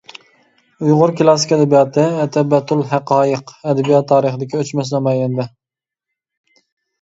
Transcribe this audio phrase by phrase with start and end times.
[0.85, 5.47] ئۇيغۇر كىلاسسىك ئەدەبىياتى ‹‹ئەتەبەتۇلھەقايىق›› ئەدەبىيات تارىخىدىكى ئۆچمەس نامايەندە.